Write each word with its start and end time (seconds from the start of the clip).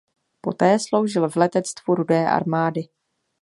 Poté 0.41 0.79
sloužil 0.79 1.29
v 1.29 1.35
letectvu 1.35 1.95
Rudé 1.95 2.27
armády. 2.27 2.87